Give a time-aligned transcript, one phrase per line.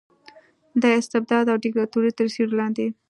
[0.81, 2.87] د استبداد او دیکتاتورۍ تر سیورې لاندې